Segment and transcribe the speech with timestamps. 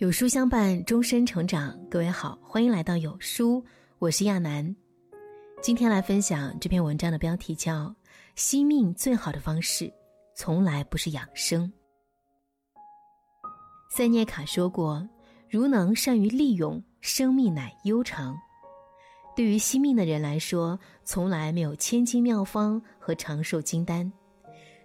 [0.00, 1.78] 有书相伴，终身成长。
[1.90, 3.62] 各位好，欢迎来到有书，
[3.98, 4.74] 我是亚楠。
[5.60, 7.84] 今天来分享这篇文章的标题叫
[8.34, 9.92] 《惜命最好的方式，
[10.34, 11.68] 从来不是养生》。
[13.94, 15.06] 塞涅卡说过
[15.50, 18.34] ：“如能善于利用，生命乃悠长。”
[19.36, 24.10] 对于惜命的人来说，从来没有千金妙方和长寿金丹，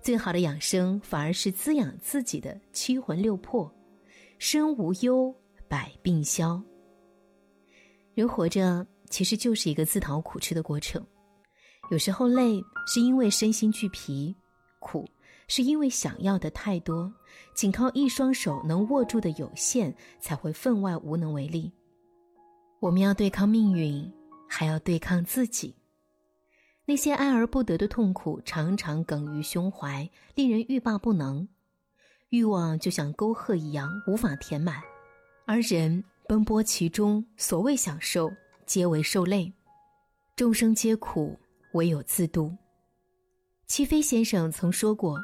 [0.00, 3.70] 最好的养生反而是滋养自己的七魂六魄。
[4.44, 5.32] 身无忧，
[5.68, 6.60] 百病消。
[8.12, 11.00] 人活着其实就是一个自讨苦吃的过程，
[11.92, 14.34] 有时候累是因为身心俱疲，
[14.80, 15.08] 苦
[15.46, 17.10] 是因为想要的太多，
[17.54, 21.72] 仅靠一双手能握住的有限，才会分外无能为力。
[22.80, 24.12] 我们要对抗命运，
[24.48, 25.72] 还要对抗自己。
[26.84, 31.46] 那些爱而不得的痛苦，常常梗于胸怀，令人欲罢不能。
[32.32, 34.82] 欲望就像沟壑一样无法填满，
[35.44, 38.32] 而人奔波其中，所谓享受，
[38.64, 39.52] 皆为受累。
[40.34, 41.38] 众生皆苦，
[41.74, 42.50] 唯有自度。
[43.66, 45.22] 戚飞先生曾说过：“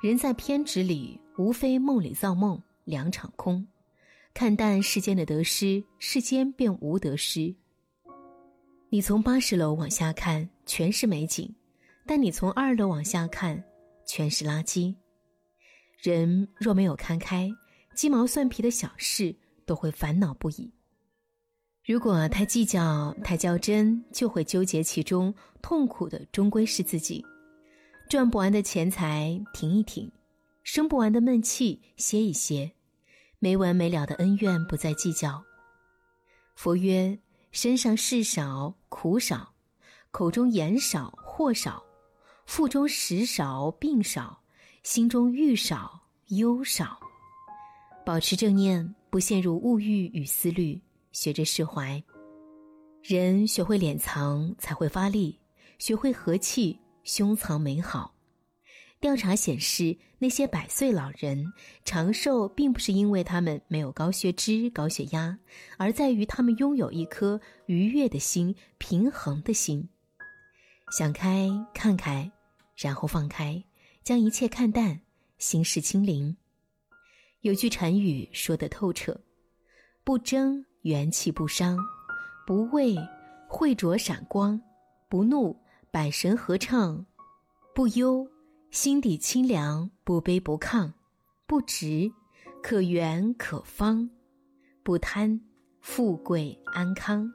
[0.00, 3.66] 人在偏执里，无非梦里造梦，两场空。
[4.32, 7.52] 看淡世间的得失，世间便无得失。
[8.90, 11.52] 你从八十楼往下看，全是美景；
[12.06, 13.60] 但你从二楼往下看，
[14.06, 14.94] 全是垃圾。”
[15.98, 17.50] 人若没有看开，
[17.94, 20.72] 鸡毛蒜皮的小事都会烦恼不已。
[21.86, 27.24] 如果太计较、太较真，就会纠结其中，痛苦的终归是自己。
[28.08, 30.10] 赚不完的钱财停一停，
[30.62, 32.72] 生不完的闷气歇一歇，
[33.38, 35.42] 没完没了的恩怨不再计较。
[36.54, 37.18] 佛曰：
[37.50, 39.54] 身上事少苦少，
[40.10, 41.82] 口中言少祸少，
[42.46, 44.43] 腹中食少病少。
[44.84, 47.00] 心中欲少忧少，
[48.04, 50.78] 保持正念，不陷入物欲与思虑，
[51.10, 52.00] 学着释怀。
[53.02, 55.40] 人学会敛藏，才会发力；
[55.78, 58.14] 学会和气，胸藏美好。
[59.00, 61.50] 调查显示，那些百岁老人
[61.86, 65.38] 长寿，并不是因为他们没有高血脂、高血压，
[65.78, 69.88] 而在于他们拥有一颗愉悦的心、平衡的心。
[70.90, 72.30] 想开，看开，
[72.76, 73.64] 然后放开。
[74.04, 75.00] 将一切看淡，
[75.38, 76.36] 心事清零。
[77.40, 79.18] 有句禅语说得透彻：
[80.04, 81.78] 不争元气不伤，
[82.46, 82.94] 不畏
[83.48, 84.60] 慧灼闪光，
[85.08, 85.58] 不怒
[85.90, 87.02] 百神合唱，
[87.74, 88.28] 不忧
[88.70, 90.92] 心底清凉，不卑不亢，
[91.46, 92.12] 不执
[92.62, 94.10] 可圆可方，
[94.82, 95.40] 不贪
[95.80, 97.26] 富贵安康，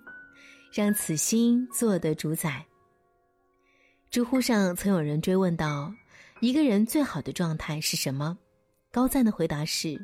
[0.71, 2.63] 让此心做得主宰。
[4.11, 5.91] 知乎上曾有人追问道。
[6.41, 8.37] 一个人最好的状态是什么？
[8.91, 9.99] 高赞的回答是：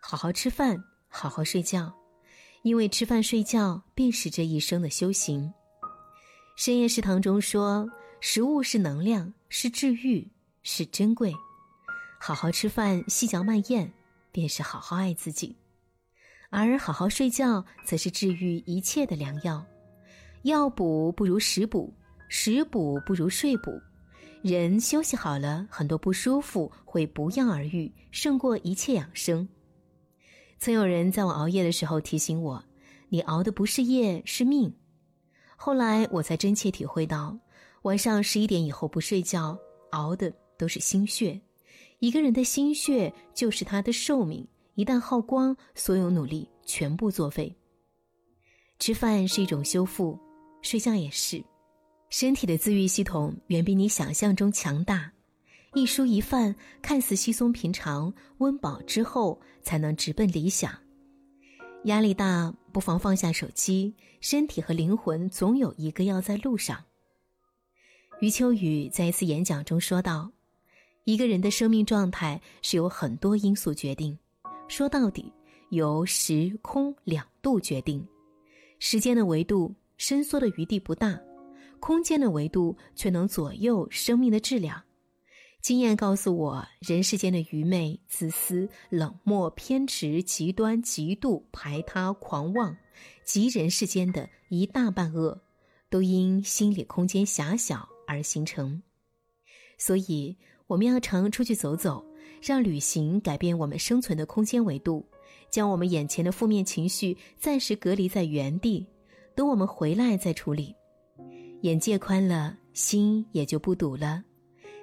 [0.00, 0.76] 好好吃饭，
[1.08, 1.94] 好好睡觉，
[2.62, 5.52] 因为吃饭睡觉便是这一生的修行。
[6.56, 7.88] 深夜食堂中说，
[8.20, 10.28] 食物是能量，是治愈，
[10.64, 11.32] 是珍贵。
[12.18, 13.88] 好好吃饭，细嚼慢咽，
[14.32, 15.56] 便是好好爱自己。
[16.50, 19.64] 而好好睡觉，则是治愈一切的良药。
[20.42, 21.94] 药补不如食补，
[22.28, 23.80] 食补不如睡补。
[24.42, 29.48] 人休息好了，很多不舒服会不药而愈，胜过一切养生。
[30.58, 32.64] 曾有人在我熬夜的时候提醒我
[33.10, 34.72] ：“你熬的不是夜，是命。”
[35.56, 37.36] 后来我才真切体会到，
[37.82, 39.58] 晚上十一点以后不睡觉，
[39.90, 41.40] 熬的都是心血。
[41.98, 47.52] 一个人的心血就是他的寿命，一旦耗光，所有努力全部作废。
[48.78, 50.16] 吃饭是一种修复，
[50.62, 51.42] 睡觉也是。
[52.10, 55.12] 身体的自愈系统远比你想象中强大，
[55.74, 60.72] 一蔬一饭看似稀松平常，温饱之后才能直奔理想。
[61.84, 66.82] 压力大，不妨放下手机，身体和灵魂总有一个要在路上。
[68.20, 70.30] 余秋雨在一次演讲中说道
[71.04, 74.18] ：“一个人的生命状态是由很多因素决定，
[74.66, 75.30] 说到底
[75.70, 78.04] 由时空两度决定。
[78.80, 81.16] 时间的维度伸缩的余地不大。”
[81.78, 84.82] 空间的维度却能左右生命的质量。
[85.60, 92.76] 经验告诉我，人世间的愚昧、自私、冷漠、偏执、极端、嫉妒、排他、狂妄，
[93.24, 95.42] 及人世间的一大半恶，
[95.90, 98.80] 都因心理空间狭小而形成。
[99.76, 100.36] 所以，
[100.68, 102.04] 我们要常出去走走，
[102.40, 105.04] 让旅行改变我们生存的空间维度，
[105.50, 108.86] 将我们眼前的负面情绪暂时隔离在原地，
[109.34, 110.74] 等我们回来再处理。
[111.62, 114.22] 眼界宽了，心也就不堵了。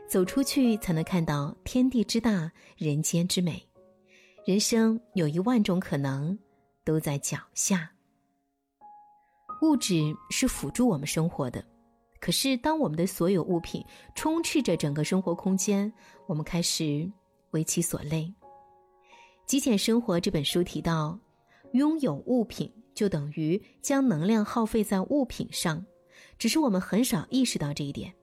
[0.10, 3.66] 走出去，才能看到天地之大，人间之美。
[4.45, 6.38] 人生有一万种可能，
[6.83, 7.89] 都在脚下。
[9.62, 11.63] 物质是辅助我们生活的，
[12.19, 13.83] 可是当我们的所有物品
[14.13, 15.92] 充斥着整个生活空间，
[16.28, 17.10] 我们开始
[17.51, 18.24] 为其所累。
[19.48, 21.18] 《极简生活》这本书提到，
[21.71, 25.83] 拥有物品就等于将能量耗费在物品上，
[26.37, 28.13] 只是我们很少意识到这一点。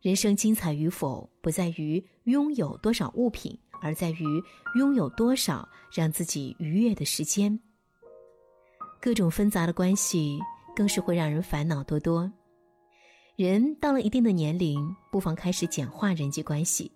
[0.00, 4.42] 人生精彩与否，不在于拥有多少物品，而在于
[4.76, 7.58] 拥有多少让自己愉悦的时间。
[9.00, 10.38] 各种纷杂的关系，
[10.74, 12.30] 更是会让人烦恼多多。
[13.36, 16.90] 人到了一定的年龄，不妨开始简化人际关系，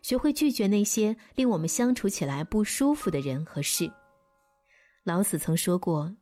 [0.00, 3.90] 学会拒绝那些令我们相处起来不舒服的人和事。
[5.04, 6.14] 老子曾说过：“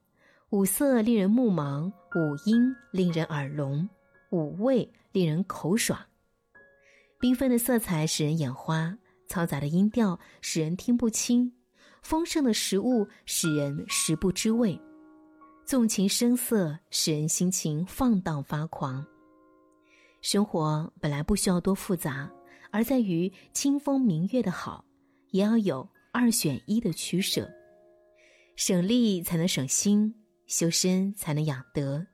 [0.50, 3.88] 五色令人目盲，五音令人耳聋，
[4.30, 5.96] 五味令人口爽。”
[7.20, 8.98] 缤纷的色彩使人眼花，
[9.28, 11.52] 嘈杂的音调使人听不清，
[12.02, 14.76] 丰盛的食物使人食不知味，
[15.64, 19.06] 纵情声色使人心情放荡发狂。
[20.20, 22.28] 生活本来不需要多复杂，
[22.72, 24.84] 而在于清风明月的好，
[25.30, 27.48] 也要有二选一的取舍。
[28.56, 30.14] 省力才能省心，
[30.50, 32.04] 修身才能养德，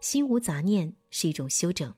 [0.00, 1.94] 心无杂念是一种修整。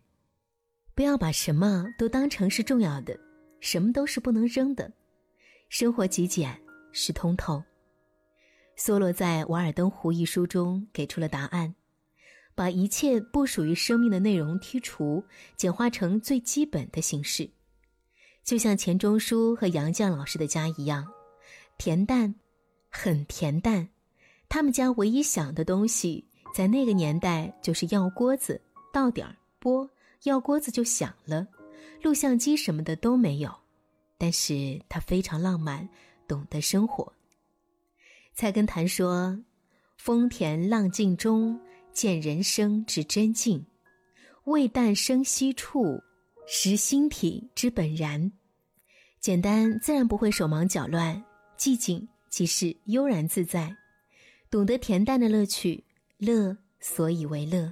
[0.94, 3.18] 不要把什么都当成是重要的，
[3.58, 4.92] 什么都是不能扔的。
[5.70, 6.60] 生活极简
[6.92, 7.64] 是通透。
[8.76, 11.74] 梭罗在《瓦尔登湖》一书中给出了答案：
[12.54, 15.24] 把一切不属于生命的内容剔除，
[15.56, 17.48] 简化成最基本的形式。
[18.44, 21.06] 就像钱钟书和杨绛老师的家一样，
[21.78, 22.34] 恬淡，
[22.90, 23.88] 很恬淡。
[24.48, 26.24] 他们家唯一想的东西，
[26.54, 28.60] 在那个年代就是要锅子，
[28.92, 29.88] 到点儿播。
[30.24, 31.46] 要锅子就响了，
[32.02, 33.54] 录像机什么的都没有，
[34.18, 35.88] 但是他非常浪漫，
[36.26, 37.12] 懂得生活。
[38.34, 39.38] 菜根谭说
[39.96, 41.58] ：“风田浪静中，
[41.92, 43.60] 见人生之真境；
[44.44, 46.02] 味淡生息处，
[46.48, 48.32] 识心体之本然。”
[49.20, 51.24] 简单自然不会手忙脚乱，
[51.56, 53.72] 寂静即是悠然自在。
[54.50, 55.84] 懂得恬淡的乐趣，
[56.16, 57.70] 乐所以为乐。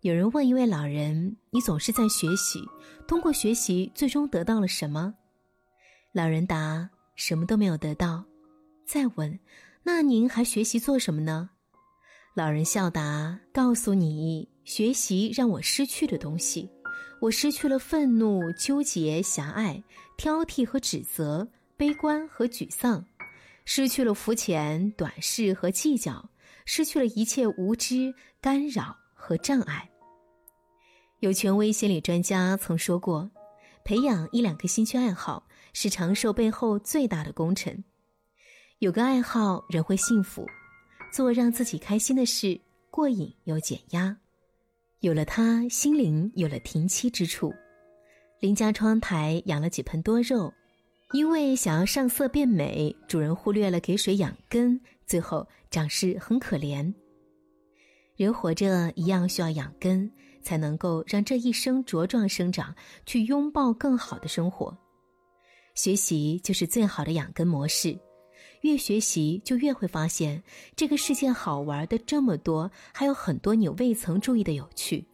[0.00, 2.60] 有人问一位老人：“你总是在学习，
[3.06, 5.14] 通过学习最终得到了什么？”
[6.12, 8.24] 老人答：“什么都没有得到。”
[8.84, 9.38] 再问
[9.84, 11.50] ：“那您还学习做什么呢？”
[12.34, 16.68] 老人笑答：“告诉你，学习让我失去的东西，
[17.20, 19.80] 我失去了愤怒、纠结、狭隘、
[20.16, 21.46] 挑剔和指责、
[21.76, 23.04] 悲观和沮丧，
[23.64, 26.30] 失去了肤浅、短视和计较，
[26.64, 29.88] 失去了一切无知、干扰和障碍。”
[31.20, 33.30] 有权威心理专家曾说过，
[33.84, 37.84] 培养一两个兴趣爱好是长寿背后最大的功臣。
[38.80, 40.44] 有个爱好，人会幸福；
[41.12, 42.60] 做让自己开心的事，
[42.90, 44.16] 过瘾又减压。
[44.98, 47.54] 有了它，心灵有了停栖之处。
[48.40, 50.52] 邻家窗台养了几盆多肉，
[51.12, 56.92] 因为想要上色变美，主人忽略了给水养根，最后长势很可怜。
[58.16, 60.10] 人活着一样需要养根。
[60.42, 62.74] 才能够让这一生茁壮生长，
[63.06, 64.76] 去拥抱更好的生活。
[65.76, 67.96] 学习就是最好的养根模式，
[68.62, 70.42] 越学习就越会发现
[70.74, 75.06] 这个世界好玩的这么多，还有很多你未曾注意的有趣。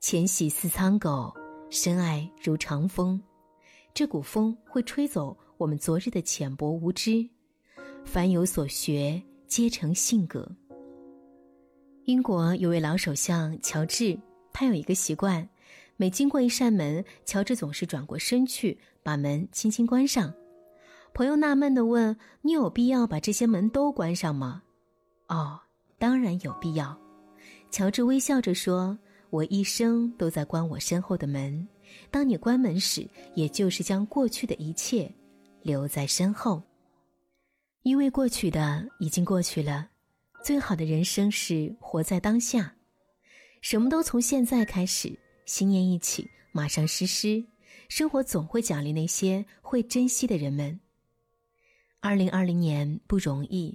[0.00, 1.30] 浅喜似苍狗，
[1.68, 3.22] 深爱如长风，
[3.94, 7.28] 这股风会吹走我们昨日的浅薄无知。
[8.04, 10.50] 凡有所学，皆成性格。
[12.04, 14.18] 英国有位老首相乔治，
[14.52, 15.46] 他有一个习惯，
[15.96, 20.32] 每经过一扇门，乔治总是转过身去，把门轻轻关上。
[21.12, 24.62] 朋友纳闷地问：“你有必要把这些门都关上吗
[25.28, 25.60] ？”“哦，
[25.98, 26.98] 当然有必要。”
[27.70, 31.68] 乔治微笑着说：“我一生都在关我身后的门。
[32.10, 35.10] 当你关门时，也就是将过去的一切
[35.62, 36.62] 留在身后，
[37.82, 39.88] 因为过去的已经过去了。”
[40.42, 42.74] 最好的人生是活在当下，
[43.60, 47.44] 什么都从现在开始，心念一起，马上实施，
[47.88, 50.80] 生活总会奖励那些会珍惜的人们。
[52.00, 53.72] 二零二零年不容易，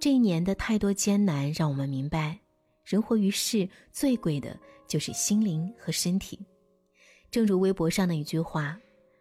[0.00, 2.36] 这一年的太多艰难让我们明白，
[2.84, 6.36] 人活于世最贵的就是心灵和身体。
[7.30, 8.78] 正如微博上的一句话：“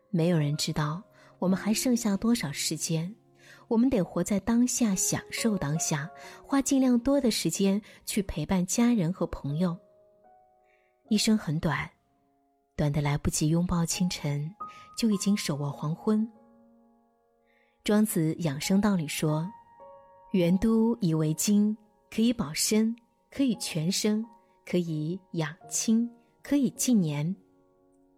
[0.10, 1.02] 没有人知道
[1.38, 3.14] 我们还剩下多少时间。”
[3.70, 6.10] 我们得活在当下，享受当下，
[6.44, 9.78] 花尽量多的时间去陪伴家人和朋友。
[11.08, 11.88] 一生很短，
[12.76, 14.52] 短的来不及拥抱清晨，
[14.98, 16.28] 就已经手握黄昏。
[17.84, 19.48] 庄子养生道里说
[20.34, 21.78] ：“元都以为精，
[22.10, 22.96] 可以保身，
[23.30, 24.26] 可以全生，
[24.66, 26.10] 可以养亲，
[26.42, 27.36] 可以纪年。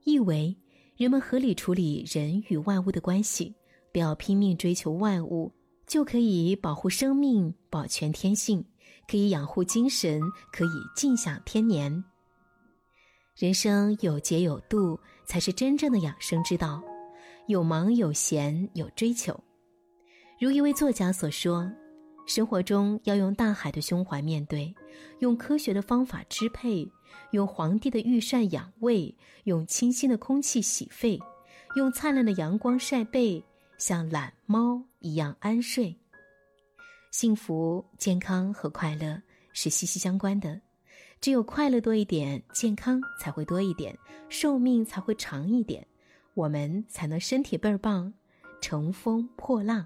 [0.03, 0.55] 意为
[0.97, 3.55] 人们合理处理人与万物的关系，
[3.91, 5.51] 不要拼命追求万物，
[5.87, 8.63] 就可以保护生命，保全天性，
[9.07, 12.03] 可以养护精神，可以尽享天年。
[13.35, 16.83] 人生有节有度，才是真正的养生之道。
[17.47, 19.37] 有忙有闲有追求，
[20.39, 21.69] 如一位作家所说
[22.25, 24.73] ：“生活中要用大海的胸怀面对，
[25.19, 26.89] 用科学的方法支配，
[27.31, 29.13] 用皇帝的御膳养胃，
[29.43, 31.19] 用清新的空气洗肺，
[31.75, 33.43] 用灿烂的阳光晒背，
[33.77, 35.95] 像懒猫一样安睡。
[37.11, 40.61] 幸福、健康和快乐是息息相关的。”
[41.19, 43.95] 只有快乐多一点，健康才会多一点，
[44.27, 45.85] 寿命才会长一点，
[46.33, 48.11] 我们才能身体倍儿棒，
[48.59, 49.85] 乘风破浪。